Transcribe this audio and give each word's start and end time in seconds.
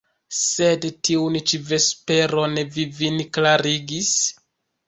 Sed 0.35 0.87
tiun 1.07 1.37
ĉi 1.51 1.59
vesperon 1.71 2.57
vi 2.79 2.89
vin 3.03 3.23
klarigis? 3.39 4.13